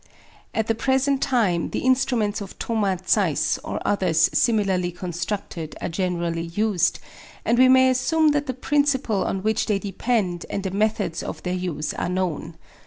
At 0.55 0.65
the 0.65 0.73
present 0.73 1.21
time 1.21 1.69
the 1.69 1.81
instruments 1.85 2.41
of 2.41 2.53
Thoma 2.57 2.97
Zeiss 3.07 3.59
or 3.59 3.79
others 3.87 4.31
similarly 4.33 4.91
constructed 4.91 5.75
are 5.79 5.89
generally 5.89 6.41
used; 6.45 6.97
and 7.45 7.59
we 7.59 7.69
may 7.69 7.87
assume 7.91 8.29
that 8.29 8.47
the 8.47 8.55
principle 8.55 9.23
on 9.23 9.43
which 9.43 9.67
they 9.67 9.77
depend 9.77 10.47
and 10.49 10.63
the 10.63 10.71
methods 10.71 11.21
of 11.21 11.43
their 11.43 11.53
use 11.53 11.93
are 11.93 12.09
known. 12.09 12.57